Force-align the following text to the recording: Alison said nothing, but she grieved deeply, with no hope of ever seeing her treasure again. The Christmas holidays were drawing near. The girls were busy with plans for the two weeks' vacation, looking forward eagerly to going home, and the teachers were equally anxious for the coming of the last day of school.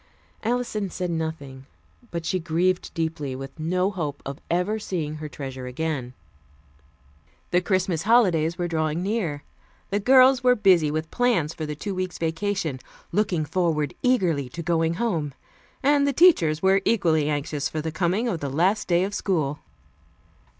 Alison 0.41 0.89
said 0.89 1.11
nothing, 1.11 1.67
but 2.09 2.25
she 2.25 2.39
grieved 2.39 2.91
deeply, 2.95 3.35
with 3.35 3.59
no 3.59 3.91
hope 3.91 4.23
of 4.25 4.39
ever 4.49 4.79
seeing 4.79 5.17
her 5.17 5.29
treasure 5.29 5.67
again. 5.67 6.15
The 7.51 7.61
Christmas 7.61 8.01
holidays 8.01 8.57
were 8.57 8.67
drawing 8.67 9.03
near. 9.03 9.43
The 9.91 9.99
girls 9.99 10.43
were 10.43 10.55
busy 10.55 10.89
with 10.89 11.11
plans 11.11 11.53
for 11.53 11.67
the 11.67 11.75
two 11.75 11.93
weeks' 11.93 12.17
vacation, 12.17 12.79
looking 13.11 13.45
forward 13.45 13.93
eagerly 14.01 14.49
to 14.49 14.63
going 14.63 14.95
home, 14.95 15.35
and 15.83 16.07
the 16.07 16.13
teachers 16.13 16.63
were 16.63 16.81
equally 16.83 17.29
anxious 17.29 17.69
for 17.69 17.79
the 17.79 17.91
coming 17.91 18.27
of 18.27 18.39
the 18.39 18.49
last 18.49 18.87
day 18.87 19.03
of 19.03 19.13
school. 19.13 19.59